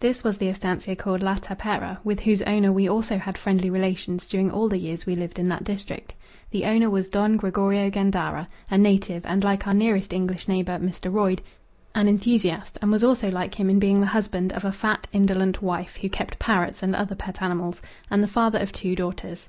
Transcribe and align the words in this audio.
This 0.00 0.22
was 0.22 0.36
the 0.36 0.50
estancia 0.50 0.94
called 0.94 1.22
La 1.22 1.36
Tapera, 1.36 1.96
with 2.04 2.20
whose 2.20 2.42
owner 2.42 2.70
we 2.70 2.86
also 2.86 3.16
had 3.16 3.38
friendly 3.38 3.70
relations 3.70 4.28
during 4.28 4.50
all 4.50 4.68
the 4.68 4.76
years 4.76 5.06
we 5.06 5.16
lived 5.16 5.38
in 5.38 5.48
that 5.48 5.64
district. 5.64 6.14
The 6.50 6.66
owner 6.66 6.90
was 6.90 7.08
Don 7.08 7.38
Gregorio 7.38 7.88
Gandara, 7.88 8.46
a 8.70 8.76
native, 8.76 9.24
and 9.24 9.42
like 9.42 9.66
our 9.66 9.72
nearest 9.72 10.12
English 10.12 10.46
neighbour, 10.46 10.78
Mr. 10.78 11.10
Royd, 11.10 11.40
an 11.94 12.06
enthusiast, 12.06 12.76
and 12.82 12.90
was 12.92 13.02
also 13.02 13.30
like 13.30 13.54
him 13.54 13.70
in 13.70 13.78
being 13.78 14.00
the 14.02 14.06
husband 14.12 14.52
of 14.52 14.66
a 14.66 14.72
fat 14.72 15.08
indolent 15.10 15.62
wife 15.62 15.96
who 16.02 16.10
kept 16.10 16.38
parrots 16.38 16.82
and 16.82 16.94
other 16.94 17.14
pet 17.14 17.40
animals, 17.40 17.80
and 18.10 18.22
the 18.22 18.28
father 18.28 18.58
of 18.58 18.72
two 18.72 18.94
daughters. 18.94 19.48